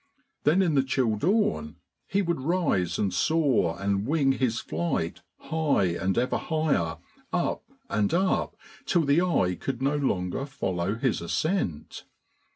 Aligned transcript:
Then 0.45 0.63
in 0.63 0.73
the 0.73 0.81
chill 0.81 1.15
dawn 1.15 1.75
he 2.07 2.23
would 2.23 2.41
rise 2.41 2.97
and 2.97 3.13
soar 3.13 3.79
and 3.79 4.07
wing 4.07 4.31
his 4.31 4.59
flight 4.59 5.21
high 5.37 5.89
and 5.95 6.17
ever 6.17 6.39
higher, 6.39 6.97
up 7.31 7.63
and 7.87 8.11
up, 8.11 8.55
till 8.87 9.03
the 9.03 9.21
eye 9.21 9.53
could 9.53 9.79
no 9.79 9.95
longer 9.97 10.47
follow 10.47 10.95
his 10.95 11.21
ascent. 11.21 12.05